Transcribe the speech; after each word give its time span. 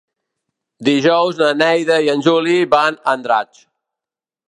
Dijous 0.87 1.43
na 1.43 1.51
Neida 1.59 2.01
i 2.07 2.11
en 2.17 2.27
Juli 2.31 2.59
van 2.75 3.01
a 3.03 3.17
Andratx. 3.19 3.65